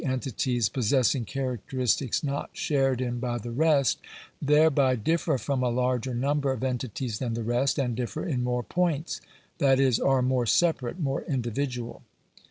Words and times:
entities 0.03 0.67
possessing 0.67 1.23
characteristics 1.25 2.23
not 2.23 2.49
shared 2.53 2.99
in 2.99 3.19
by 3.19 3.37
the 3.37 3.51
rest, 3.51 3.99
thereby 4.41 4.95
differ 4.95 5.37
from 5.37 5.61
a 5.61 5.69
larger 5.69 6.15
number 6.15 6.51
of 6.51 6.63
entities 6.63 7.19
than 7.19 7.35
the 7.35 7.43
rest, 7.43 7.77
and 7.77 7.95
differ 7.95 8.25
in 8.25 8.43
more 8.43 8.63
points— 8.63 9.21
that 9.59 9.79
is, 9.79 9.99
are 9.99 10.23
more 10.23 10.47
separate, 10.47 10.99
more 10.99 11.21
individual. 11.25 12.01